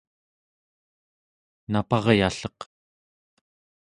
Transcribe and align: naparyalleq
naparyalleq 1.71 2.59